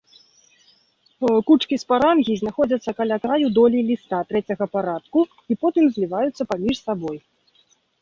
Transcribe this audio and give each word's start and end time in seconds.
Кучкі 1.49 1.75
спарангій 1.83 2.35
знаходзяцца 2.41 2.91
каля 3.01 3.17
краю 3.27 3.47
долей 3.59 3.83
ліста 3.93 4.25
трэцяга 4.33 4.65
парадку 4.79 5.19
і 5.29 5.53
потым 5.63 5.85
зліваюцца 5.95 6.43
паміж 6.53 6.85
сабой. 6.87 7.17